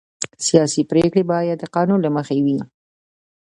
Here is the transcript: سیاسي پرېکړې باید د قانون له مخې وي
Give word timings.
سیاسي 0.45 0.81
پرېکړې 0.91 1.23
باید 1.31 1.57
د 1.59 1.63
قانون 1.75 1.99
له 2.03 2.09
مخې 2.15 2.37
وي 2.45 2.59